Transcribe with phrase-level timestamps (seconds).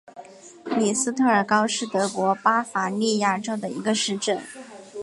[0.75, 4.41] 米斯特尔高是德国巴伐利亚州的一个市镇。